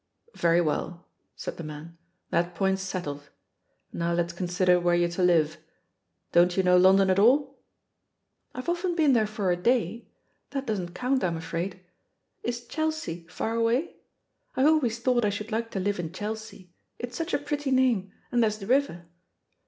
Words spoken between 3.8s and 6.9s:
Now let's consider where you're to livel Don't you know